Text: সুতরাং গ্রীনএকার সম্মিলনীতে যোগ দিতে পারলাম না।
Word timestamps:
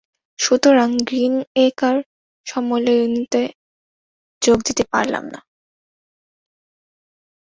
সুতরাং 0.39 0.89
গ্রীনএকার 1.07 1.97
সম্মিলনীতে 2.47 3.41
যোগ 4.41 4.57
দিতে 4.67 4.83
পারলাম 4.91 5.23
না। 5.25 5.39